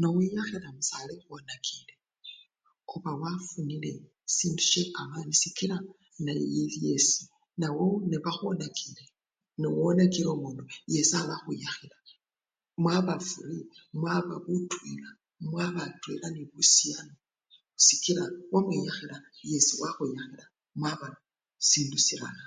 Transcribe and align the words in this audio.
Nowiyakhila 0.00 0.68
musale 0.76 1.12
wowo 1.14 1.18
ukhwonakile, 1.22 1.94
obawafunile 2.94 3.90
sindu 4.34 4.62
syekamani 4.70 5.32
sikila 5.40 5.76
nayi! 6.24 6.62
yesi 6.84 7.22
nawe 7.60 7.86
ngawonakile, 8.20 9.02
newonakila 9.60 10.28
omundu 10.36 10.62
yesi 10.92 11.14
alakhwiyakhila 11.20 11.96
mwaba 12.82 13.14
mwana 14.00 14.34
butwela 15.82 16.28
khusyalo 16.52 17.14
sikila 17.84 18.24
wamwiyakhila 18.52 19.16
yesi 19.50 19.72
wakhwiyakhila 19.80 20.44
mwaba 20.78 21.08
sindu 21.68 21.98
silala. 22.06 22.44